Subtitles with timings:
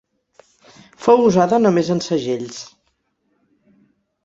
[1.07, 2.59] Fou usada només en segells.